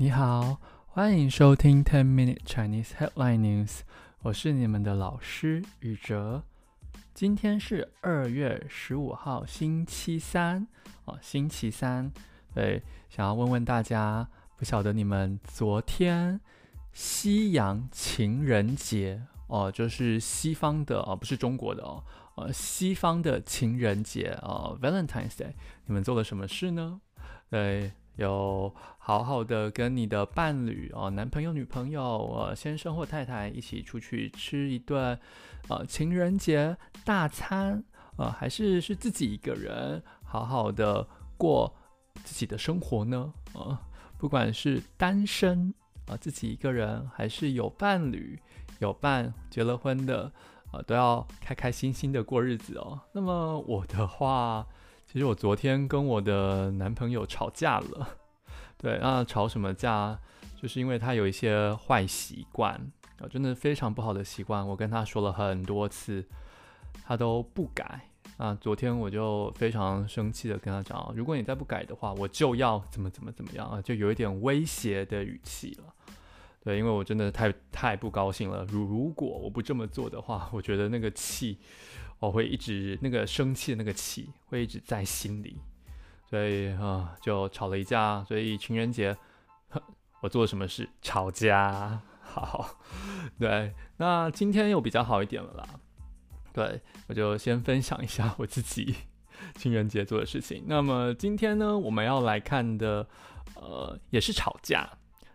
[0.00, 3.80] 你好，欢迎收听 Ten Minute Chinese Headline News，
[4.22, 6.42] 我是你们的老师宇哲。
[7.12, 10.66] 今天是二月十五号，星期三
[11.04, 12.10] 哦，星期三。
[12.54, 14.26] 对，想要问问大家，
[14.56, 16.40] 不晓得你们昨天
[16.94, 22.02] 西洋情人节哦，就是西方的哦，不是中国的哦，
[22.36, 25.52] 呃，西方的情人节哦，Valentine's Day，
[25.84, 27.02] 你们做了什么事呢？
[27.50, 27.92] 对。
[28.16, 32.02] 有好好的跟你的伴侣哦，男朋友、女朋友、
[32.34, 35.18] 呃，先生或太太一起出去吃一顿
[35.68, 37.82] 呃情人节大餐，
[38.16, 41.06] 呃，还是是自己一个人好好的
[41.38, 41.74] 过
[42.24, 43.32] 自己的生活呢？
[43.54, 43.78] 呃，
[44.18, 45.72] 不管是单身
[46.06, 48.38] 啊，呃，自己一个人，还是有伴侣、
[48.80, 50.30] 有伴结了婚的，
[50.72, 53.00] 呃，都要开开心心的过日子哦。
[53.12, 54.66] 那么我的话。
[55.12, 58.08] 其实我昨天跟我的男朋友吵架了，
[58.78, 60.16] 对，那吵什么架？
[60.56, 62.74] 就是因为他有一些坏习惯，
[63.18, 64.64] 啊，真的非常不好的习惯。
[64.64, 66.24] 我跟他说了很多次，
[67.02, 68.02] 他都不改。
[68.36, 75.92] 啊，昨天我就非常生气的跟他讲，如果你再不改的话，我就要怎么怎么怎么样啊，就有一点威胁的语气了。
[76.62, 78.64] 对，因为我真的太太不高兴了。
[78.70, 81.58] 如如果我不这么做的话，我觉得那个气。
[82.20, 85.58] 我会一直那个生气的那个气会一直在心里，
[86.28, 88.22] 所以啊、就吵了一架。
[88.24, 89.16] 所以情人节，
[90.20, 90.88] 我做了什么事？
[91.02, 92.00] 吵架。
[92.22, 92.78] 好，
[93.40, 95.68] 对，那今天又比较好一点了啦。
[96.52, 98.94] 对，我就先分享一下我自己
[99.56, 100.62] 情人节做的事情。
[100.66, 103.04] 那么今天呢，我们要来看的，
[103.56, 104.88] 呃，也是吵架，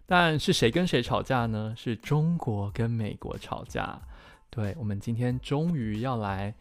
[0.05, 1.73] 但是谁跟谁吵架呢？
[1.75, 3.99] 是中国跟美国吵架。
[4.49, 6.53] 对，我们今天终于要来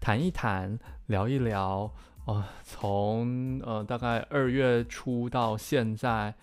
[0.00, 1.92] 谈一谈、聊一聊，
[2.26, 6.34] 呃，从呃大概二月初到现在，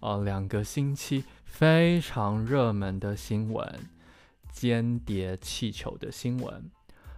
[0.00, 3.90] 呃两个星期非常热门的新闻——
[4.50, 6.70] 间谍气球的新闻。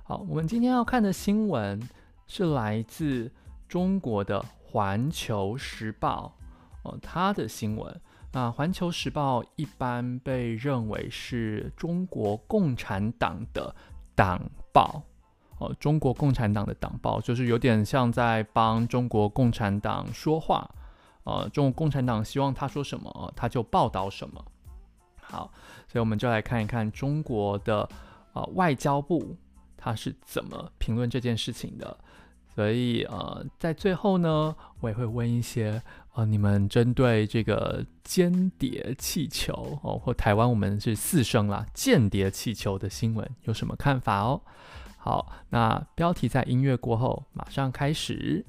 [0.03, 1.81] 好，我们今天要看的新闻
[2.27, 3.31] 是来自
[3.69, 6.37] 中国的《环球时报》
[6.91, 8.01] 呃，它的新闻。
[8.37, 13.75] 那《环球时报》一般被认为是中国共产党的
[14.15, 14.39] 党
[14.75, 15.03] 报，
[15.57, 20.71] 哦，中国共产党的党报就是有点像在帮中国共产党说话，
[21.25, 24.45] 呃，中国共产党希望他说什么，他就报道什么。
[25.17, 25.51] 好，
[25.89, 27.89] 所以我们就来看一看中国的
[28.35, 29.35] 呃外交部
[29.79, 31.97] 他是怎么评论这件事情的。
[32.55, 35.83] 所以呃，在最后呢，我也会问一些
[36.17, 44.41] 呃，你们针对这个间谍气球哦，或台湾我们是四声啦，间谍气球的新闻有什么看法哦？
[44.97, 48.47] 好，那标题在音乐过后马上开始。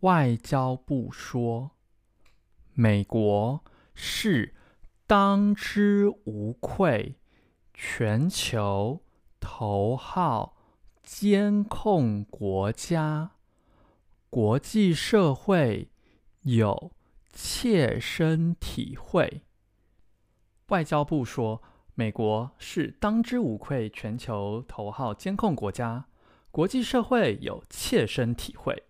[0.00, 1.70] 外交部说，
[2.74, 4.54] 美国是
[5.06, 7.16] 当之无愧
[7.72, 9.00] 全球。
[9.40, 10.54] 头号
[11.14, 13.32] 监控国家，
[14.30, 15.90] 国际社会
[16.40, 16.90] 有
[17.34, 19.42] 切身体会。
[20.68, 21.62] 外交部说，
[21.94, 26.06] 美国是当之无愧全球头号监控国家，
[26.50, 28.84] 国际社会有切身体会。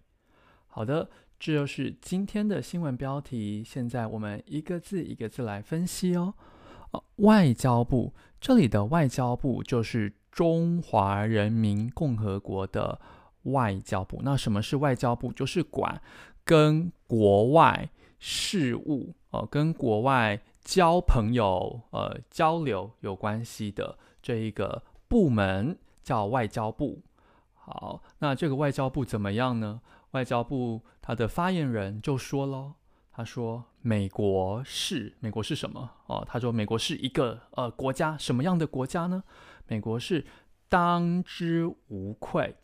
[0.69, 1.11] 好的，
[1.41, 3.65] 这就是今天的新闻标题。
[3.67, 6.35] 现在我们一个字一个字来分析哦。
[6.93, 10.15] 哦，外交部，这里的外交部就是。
[10.33, 12.99] 中华人民共和国的
[13.43, 15.31] 外交部，那什么是外交部？
[15.33, 16.01] 就是管
[16.45, 27.03] 跟国外事务，呃，跟国外交朋友、呃，交流有关系的这一个部门叫外交部。
[27.55, 29.81] 好，那这个外交部怎么样呢？
[30.13, 32.73] 外交部它的发言人就说喽，
[33.15, 35.91] 他说：“美国是美国是什么？
[36.07, 39.23] 哦，他说美国是一个呃国家，什么样的国家呢？”
[39.69, 40.25] 美国是
[40.69, 42.57] 当之无愧，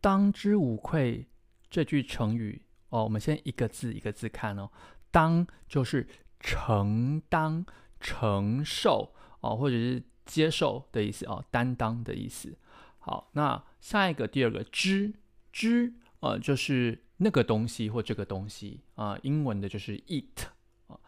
[0.00, 1.26] 当之无愧
[1.70, 4.70] 这句成语哦，我们先一个字一个字看哦。
[5.10, 6.06] 当就是
[6.38, 7.64] 承担、
[7.98, 12.58] 承受哦，或者是接受的意思哦，担当的意思。
[12.98, 15.14] 好，那下一个第二个知
[15.52, 20.46] 知呃，就是那个东西或这个东西啊、英文的就是 it
[20.86, 20.98] 啊。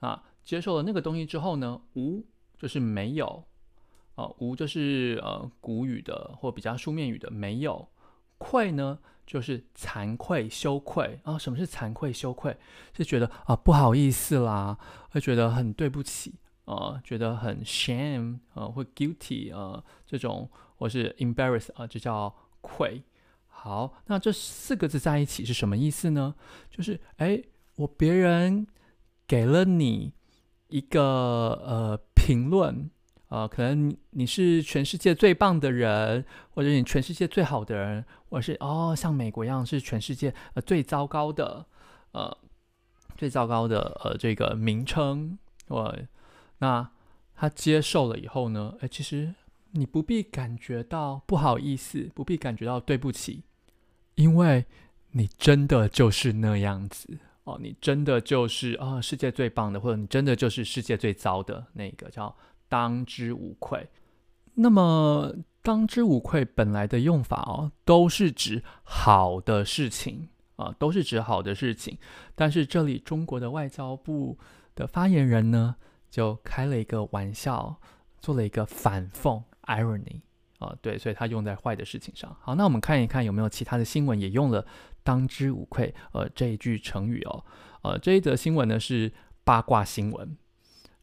[0.00, 2.24] 啊，接受了那个东西之后呢，无
[2.58, 3.44] 就是没有。
[4.14, 7.88] 啊，无就是呃古语的或比较书面语的没有，
[8.36, 12.54] 愧呢就是惭愧羞愧啊、什么是惭愧羞愧？
[12.94, 14.78] 是觉得啊、不好意思啦，
[15.08, 16.34] 会觉得很对不起
[16.66, 23.02] 啊、觉得很 shame 啊、呃，会 guilty 啊、这种，或是 embarrass 啊、就叫愧。
[23.64, 26.34] 好，那这四个字在一起是什么意思呢？
[26.68, 27.40] 就是哎，
[27.76, 28.66] 我别人
[29.24, 30.14] 给了你
[30.66, 31.00] 一个
[31.64, 32.90] 呃评论。
[33.28, 41.64] 呃，可能你是全世界最棒的人，或者你全世界最好的人，或者是哦，像美国一样是全世界呃最糟糕的，
[42.10, 42.36] 呃
[43.16, 45.38] 最糟糕的呃这个名称。
[45.68, 45.96] 呃，
[46.58, 46.90] 那
[47.36, 49.32] 他接受了以后呢，哎，其实
[49.70, 53.44] 你不必感觉到不好意思，不必感觉到对不起，
[54.14, 54.64] 因为
[55.12, 62.34] 你真的就是那样子哦，你真的就是啊、世界最棒的，或者你真的就是世界最糟的那个叫。
[62.68, 63.86] 当之无愧。
[64.54, 65.30] 那么，
[65.60, 71.98] 当之无愧本来的用法哦，都是指好的事情啊、都是指好的事情。
[72.34, 74.38] 但是这里中国的外交部
[74.74, 75.76] 的发言人呢，
[76.08, 77.78] 就开了一个玩笑，
[78.20, 80.22] 做了一个反讽 （irony）
[80.62, 82.34] 啊、呃，对，所以他用在坏的事情上。
[82.40, 84.64] 好，那我们看一看有没有其他的新闻也用了
[85.02, 87.44] “当之无愧”呃这一句成语哦。
[87.82, 89.12] 呃，这一则新闻呢是
[89.42, 90.36] 八卦新闻。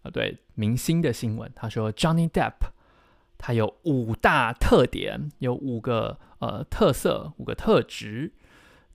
[0.02, 2.70] 啊，对，明星的新闻，他说 Johnny Depp，
[3.38, 8.32] 他有五大特点，有五个呃特色，五个特质，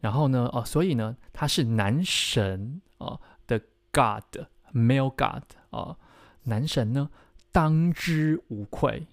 [0.00, 3.60] 然后呢，哦，所以呢，他是男神哦的
[3.92, 5.98] God，male God 哦，
[6.44, 7.10] 男神呢
[7.52, 9.06] 当之无愧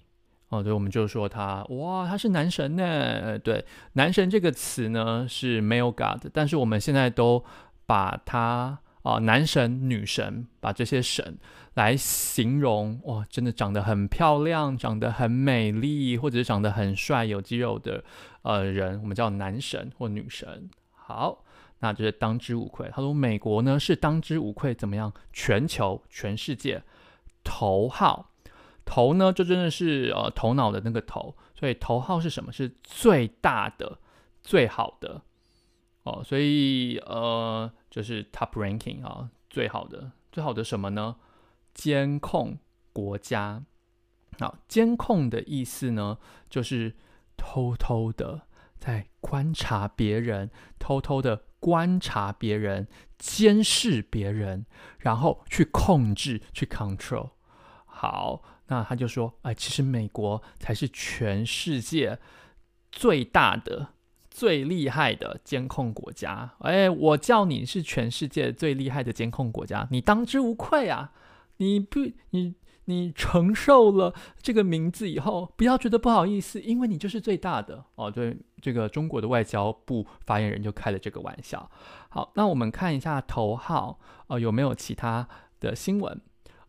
[0.52, 3.64] 哦，所以我们就说他哇，他是男神呢，对，
[3.94, 7.44] 男神这个词呢是 male God，但是我们现在都
[7.84, 8.78] 把他。
[9.02, 11.36] 啊、男神、女神，把这些神
[11.74, 18.04] 来形容哇，真的长得很漂亮，长得很美丽，或者是长得很帅、有肌肉的
[18.42, 20.70] 呃人，我们叫男神或女神。
[20.92, 21.42] 好，
[21.80, 22.88] 那就是当之无愧。
[22.92, 25.12] 他说美国呢是当之无愧，怎么样？
[25.32, 26.80] 全球、全世界
[27.42, 28.30] 头号，
[28.84, 32.52] 头呢就真的是呃头脑的那个头，所以头号是什么？
[32.52, 33.98] 是最大的、
[34.42, 35.22] 最好的。
[36.04, 41.16] 哦，所以呃，就是 top ranking 啊，最好的，最好的什么呢？
[41.72, 42.58] 监控
[42.92, 43.64] 国家。
[44.40, 46.18] 好，监控的意思呢，
[46.50, 46.96] 就是
[47.36, 48.42] 偷偷的
[48.80, 50.50] 在观察别人，
[50.80, 54.66] 偷偷的观察别人，监视别人，
[54.98, 57.30] 然后去控制，去 control。
[58.02, 62.18] 好，那他就说，哎，其实美国才是全世界
[62.90, 63.90] 最大的。
[64.28, 71.12] 最厉害的监控国家，哎，我叫你是全世界最厉害的监控国家，你当之无愧啊！
[71.58, 72.00] 你不，
[72.30, 72.54] 你
[72.86, 78.10] 你承受了这个名字以后，不要觉得不好意思，因为你就是最大的哦。
[78.10, 81.70] 对，这个中国的外交部发言人就开了这个玩笑。
[82.08, 85.28] 好，那我们看一下头号哦，有没有其他
[85.60, 86.18] 的新闻？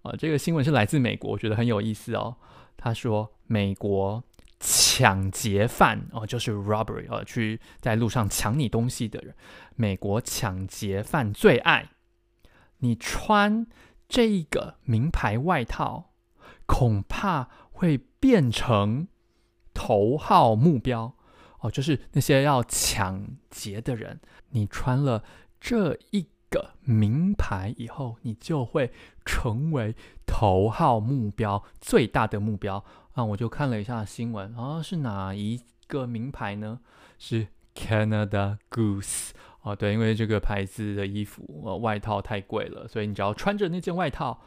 [0.03, 2.37] 哦，这个新闻是来自美国，我觉得很有意思哦。
[2.77, 4.23] 他说美国。
[4.65, 9.35] 抢劫犯哦，就是 robbery 哦，去在路上抢你东西的人。
[9.75, 11.89] 美国抢劫犯最爱
[12.77, 13.67] 你穿
[14.07, 16.13] 这一个名牌外套，
[16.65, 19.09] 恐怕会变成
[19.73, 21.13] 头号目标
[21.59, 24.21] 哦，就是那些要抢劫的人。
[24.51, 25.25] 你穿了
[25.59, 28.91] 这一个名牌以后，你就会
[29.25, 29.95] 成为
[30.27, 32.83] 头号目标，最大的目标。
[33.13, 36.79] 啊，我就看了一下新闻，啊，是哪一个名牌呢？
[37.17, 39.31] 是 Canada Goose
[39.61, 44.39] 哦，对，因为这个牌子的衣服，呃，外套太贵了，所以你只要穿着那件外套，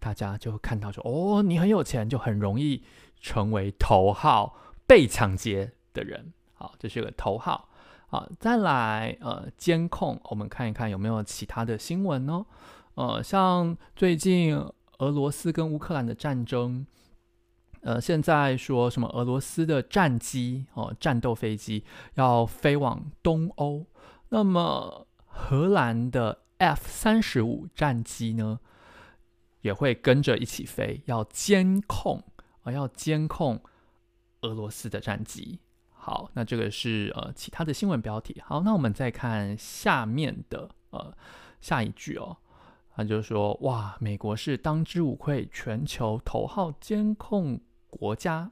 [0.00, 2.82] 大家就看到说，哦，你很有钱，就很容易
[3.20, 4.56] 成为头号
[4.86, 6.32] 被抢劫的人。
[6.54, 7.68] 好，这是个头号。
[8.14, 12.46] 好，再来，呃，监控，我们看一看有没有其他的新闻呢？
[12.94, 14.56] 呃，像最近
[14.98, 16.86] 俄罗斯跟乌克兰的战争。
[17.80, 21.82] 呃，现在说什么俄罗斯的战机哦，战斗飞机
[22.14, 23.84] 要飞往东欧，
[24.28, 28.60] 那么荷兰的 F 三十五战机呢，
[29.62, 32.22] 也会跟着一起飞，要监控
[32.62, 33.60] 啊、要监控
[34.42, 35.58] 俄罗斯的战机。
[36.04, 38.38] 好，那这个是呃其他的新闻标题。
[38.44, 41.16] 好，那我们再看下面的呃
[41.62, 42.36] 下一句哦。
[42.94, 47.60] 他就说哇，美国是当之无愧全球头号监控。
[47.88, 48.50] 国家、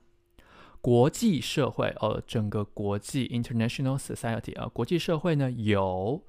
[0.81, 6.25] 国际社会，呃，整个国际 （international society） 啊，国际社会呢有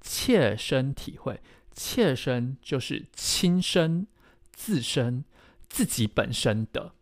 [0.00, 1.40] 切身体会，
[1.72, 4.08] 切身就是亲身、
[4.50, 5.24] 自身、
[5.68, 6.92] 自己本身的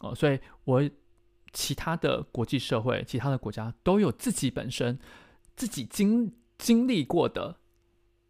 [0.00, 0.90] 哦，所以我
[1.54, 4.98] 其他的国际社会、其他的国家都有自己本身
[5.56, 7.56] 自己经经历过的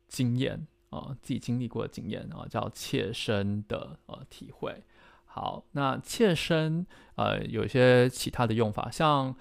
[0.06, 4.84] 经验啊，自己经历过的经验啊，叫切身的呃体会。
[5.24, 9.34] 好，那切身，呃，有一些其他的用法，像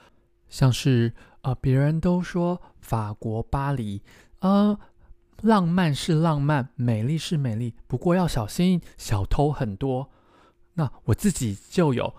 [0.49, 4.01] 像是呃，别人都说法国巴黎，
[4.39, 4.79] 呃，
[5.41, 10.09] 浪漫是浪漫，美丽是美丽，不过要小心小偷很多。
[10.75, 12.15] 那我自己就有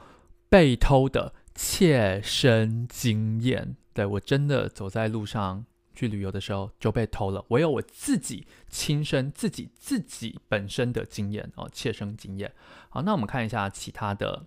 [0.49, 12.53] 被偷的切身经验，对，我真的走在路上去旅游的时候就被偷了，我有我自己亲身自己自己本身的经验哦，切身经验。
[12.89, 14.47] 好，那我们看一下其他的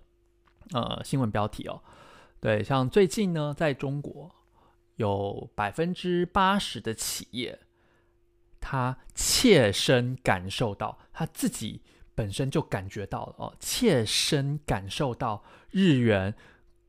[0.72, 1.82] 呃新闻标题哦，
[2.40, 4.34] 对，像最近呢，在中国。
[4.96, 7.60] 有百分之八十的企业，
[8.58, 11.82] 他切身感受到，他自己
[12.16, 16.34] 本身就感觉到了哦，切身感受到日元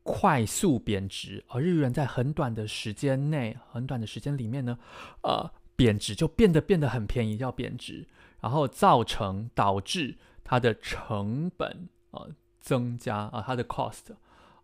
[0.02, 4.78] 快速贬值，而日元在很短的时间内，很短的时间里面呢，
[5.22, 8.06] 呃，贬值就变得变得很便宜，要贬值，
[8.40, 12.30] 然后造成导致它的成本呃
[12.60, 14.14] 增加啊、它的 cost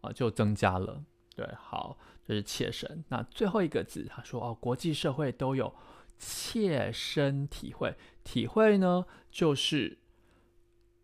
[0.00, 1.98] 啊、就增加了，对，好。
[2.28, 3.04] 这是切身。
[3.06, 5.72] 那最后一个字，他说：“哦，国际社会都有
[6.18, 7.94] 切身体会。
[8.24, 9.98] 体会呢，就是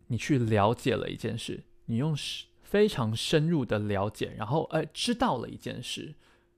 [0.07, 2.13] 你去了解了一件事，你用
[2.73, 6.15] 非常深入的了解，然后呃，知道了一件事，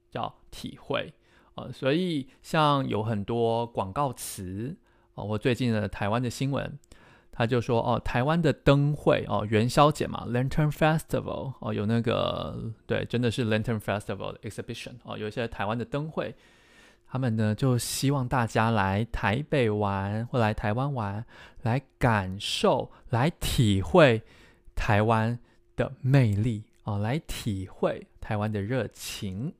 [0.09, 1.13] 叫体会、
[1.55, 1.69] 呃。
[1.73, 4.77] 所以像有很多广告词
[5.15, 6.79] 啊、呃，我最近的台湾的新闻。”
[7.37, 16.33] 他就说哦，台湾的灯会哦，元宵节嘛，Lantern Festival 哦，有那个对，真的是 Lantern Festival exhibition 哦，有一些台湾的灯会，
[17.05, 21.25] 他们呢就希望大家来台北玩或来台湾玩，
[21.63, 24.21] 来感受、来体会
[24.73, 25.37] 台湾
[25.75, 29.53] 的魅力哦，来体会台湾的热情。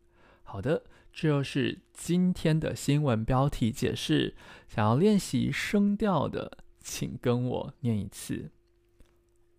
[0.43, 4.35] 好的，这就是今天的新闻标题解释。
[4.67, 6.59] 想要练习声调的。
[6.87, 8.51] 请跟我念一次。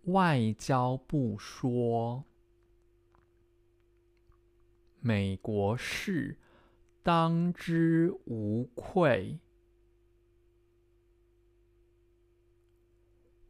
[0.03, 2.23] 外交部说，
[5.01, 6.37] 美国是
[7.03, 9.39] 当之无愧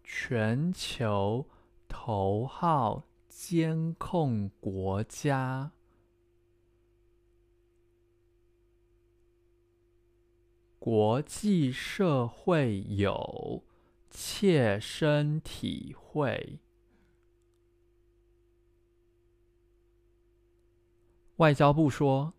[0.04, 1.48] 全球
[1.88, 5.72] 头号监控国家，
[10.80, 13.64] 国际社会有。
[14.10, 16.60] 切身体会。
[21.36, 22.34] 外交部说，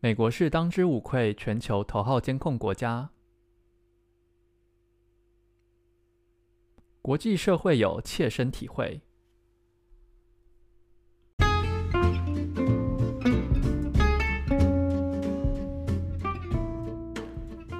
[0.00, 3.12] 美国是当之无愧全球头号监控国家，
[7.08, 9.00] 国际社会有切身体会。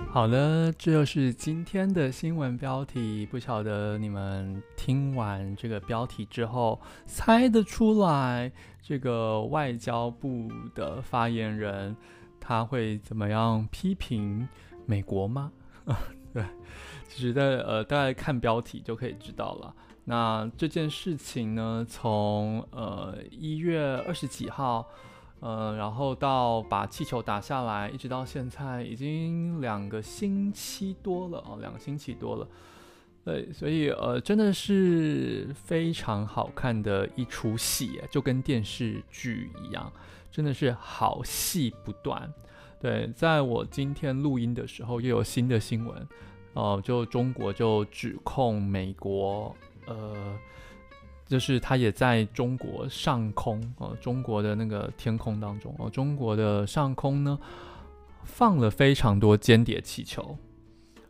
[0.08, 3.26] 好了，这就是今天的新闻标题。
[3.26, 11.94] 不晓得你们听完这个标题之后，猜得出来这个外交部的发言人
[12.40, 14.48] 他会怎么样批评
[14.86, 15.52] 美国吗？
[16.32, 16.42] 对，
[17.08, 19.74] 其实在呃，大概看标题就可以知道了。
[20.04, 24.86] 那这件事情呢，从呃一月二十几号。
[25.40, 32.48] 呃，然后到把气球打下来，一直到现在已经两个星期多了哦，两个星期多了。
[33.24, 39.92] 对，所以呃，真的是非常好看的一出戏，就跟电视剧一样，
[40.28, 42.28] 真的是好戏不断。
[42.80, 46.04] 对，在我今天录音的时候，又有新的新闻，
[46.58, 49.54] 呃，就中国就指控美国，
[49.86, 50.36] 呃。
[51.28, 57.38] 就是他也在中国上空哦，中国的那个天空当中哦，中国的上空呢
[58.24, 60.38] 放了非常多间谍气球，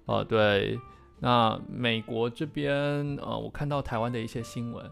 [0.06, 0.76] 哦，对，
[1.20, 2.74] 那美国这边
[3.22, 4.84] 呃，我看到台湾的一些新闻，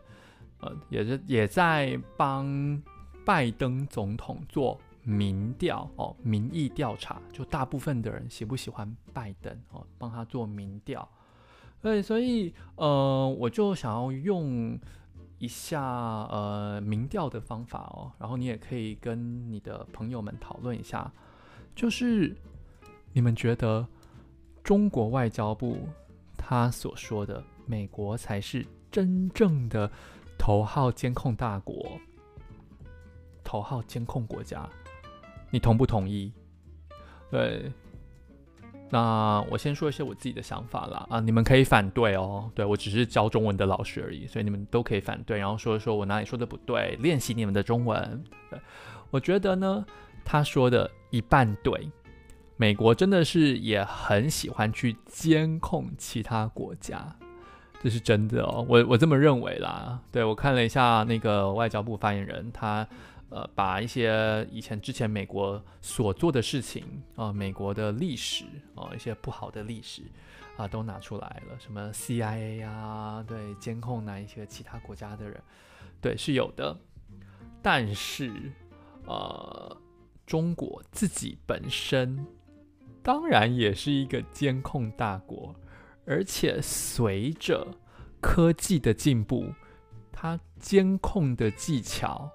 [0.60, 2.80] 呃，也是也在帮
[3.25, 11.08] 拜登总统做民调哦，民意调查，就大部分的人喜不喜欢拜登哦，帮他做民调，
[11.80, 14.78] 对，所以呃，我就想要用。
[15.38, 21.12] 一下呃民调的方法哦，然后你也可以跟你的朋友们讨论一下，
[21.75, 22.34] 就是
[23.12, 23.86] 你们觉得
[24.64, 25.86] 中国外交部
[26.38, 29.92] 他所说的美国才是真正的
[30.38, 32.00] 头号监控大国、
[33.44, 34.66] 头号监控国家，
[35.50, 36.33] 你同不同意？
[37.31, 37.73] 对。
[38.88, 48.23] 那我先说一些我自己的想法啦，啊，你们可以反对哦，对，我只是教中文的老师而已，所以你们都可以反对，然后说一说我哪里说的不对，练习你们的中文。
[48.49, 48.61] 对，
[49.11, 49.85] 我觉得呢，
[50.25, 51.91] 他说的一半对，
[52.57, 57.12] 美国真的是也很喜欢去监控其他国家，
[57.83, 60.00] 这是真的哦，我我这么认为啦。
[60.12, 62.87] 对，我看了一下那个外交部发言人，他
[63.28, 66.85] 呃，把一些以前之前美国所做的事情
[67.16, 70.02] 啊、呃，美国的历史啊、呃，一些不好的历史
[70.56, 75.42] 啊、都拿出来了，什么 CIA 啊，对，监控哪一些其他国家的人，
[76.00, 76.75] 对，是有的。
[77.61, 78.33] 但是，
[79.06, 79.76] 呃，
[80.25, 82.25] 中国自己本身
[83.02, 85.54] 当然也是一个监控大国，
[86.06, 87.66] 而且随着
[88.21, 89.52] 科技的进步，
[90.12, 92.30] 它监控的技巧。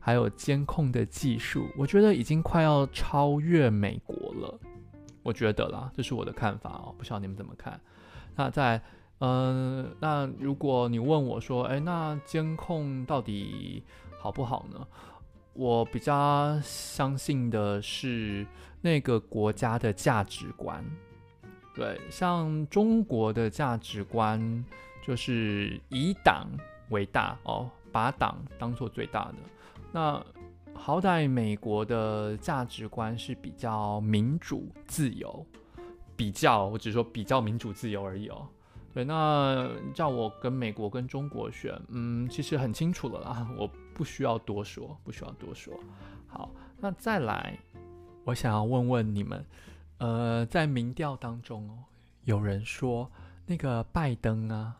[0.00, 4.58] 还有监控的技术，我觉得已经快要超越美国了。
[5.22, 7.78] 我觉得啦，这是我的看法哦，不知道你们怎么看？
[8.34, 8.80] 那在，
[9.18, 13.82] 嗯、那如果你问我说，哎，那监控到底
[14.18, 14.86] 好不好呢？
[15.52, 18.46] 我比较相信的是
[18.80, 20.82] 那个国家的价值观。
[21.74, 24.64] 对，像中国的价值观
[25.04, 26.46] 就是以党
[26.90, 29.34] 为大哦，把党当做最大的。
[29.92, 30.24] 那
[30.74, 35.44] 好歹美国的价值观是比较民主自由，
[36.16, 38.46] 比较我只说比较民主自由而已哦。
[38.94, 45.74] 对，那叫我跟美国跟中国选，嗯，其实很清楚了啦， 我不需要多说，不需要多说。
[46.26, 47.58] 好，那再来，
[48.24, 49.44] 我想要问问你们，
[49.98, 51.84] 呃，在民调当中哦，
[52.24, 53.10] 有人说
[53.46, 54.76] 那个拜登啊。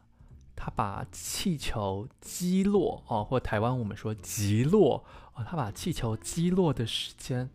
[0.61, 7.49] 他把气球击落哦，或台湾我们说击落哦，他把气球击落的时间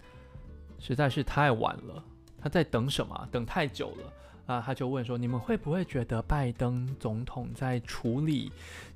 [0.79, 2.01] 实在是太晚了。
[2.41, 3.27] 他在等什么？
[3.29, 4.13] 等太久了
[4.45, 4.61] 啊！
[4.65, 8.51] 他就问说：“你们会不会觉得拜登总统在处理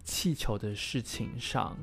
[0.06, 1.78] 气球的事情上，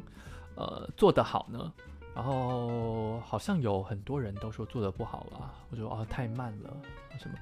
[0.57, 1.73] 呃，做得好呢？”
[2.15, 6.71] 然后好像有很多人都说做的不好了，我说哦，太慢了
[7.19, 7.37] 什么？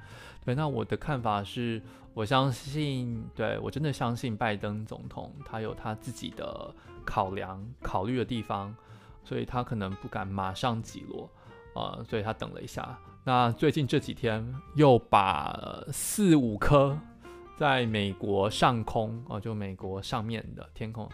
[0.44, 1.80] 对，那我的看法是，
[2.14, 6.74] 我相信，对，我真的相信拜登总统他有他自己的
[7.04, 8.74] 考量、考虑的地方，
[9.22, 11.30] 所以他可能不敢马上击落，
[11.74, 12.98] 呃，所以他等了一下。
[13.24, 14.42] 那最近这几天
[14.74, 16.98] 又把四五颗
[17.56, 21.08] 在美国上空哦，就美国上面的天空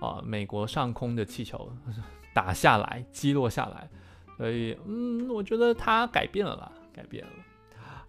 [0.00, 1.70] 啊，美国上空的气球。
[2.36, 3.88] 打下来，击落下来，
[4.36, 7.30] 所以，嗯，我觉得他改变了啦，改变了。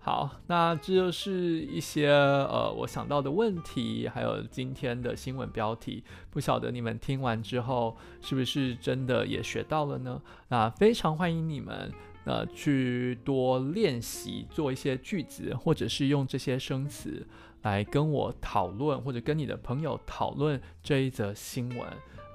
[0.01, 6.03] 好，那这就是一些呃我想到的问题，还有今天的新闻标题。
[6.29, 10.21] 不晓得你们听完之后是不是真的也学到了呢？
[10.49, 11.89] 那非常欢迎你们
[12.25, 17.25] 呃去多练习做一些句子，或者是用这些生词
[17.61, 21.87] 来跟我讨论，或者跟你的朋友讨论这一则新闻。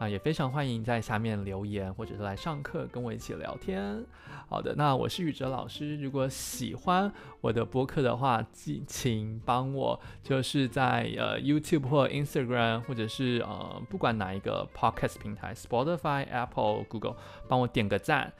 [0.02, 4.04] 啊，也非常欢迎在下面留言，或者是来上课跟我一起聊天。
[4.48, 5.96] 好的，那我是宇哲老师。
[5.98, 17.14] 如果喜欢我的播客的话，请请帮我就是在呃 YouTube 或 Instagram，或者是呃不管哪一个 Podcast 平台，Spotify、Apple、Google，
[17.46, 18.32] 帮我点个赞。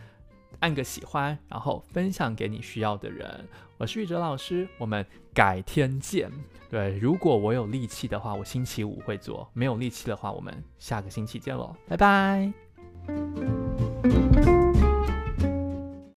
[0.59, 3.48] 按个喜欢，然后分享给你需要的人。
[3.83, 6.31] 我是玉哲老师，我们改天见。
[6.71, 12.53] 对，如果我有力气的话，我星期五会做；没有力气的话，我们下个星期见喽，拜拜。